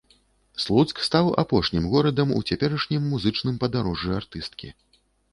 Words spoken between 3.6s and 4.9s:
падарожжы артысткі.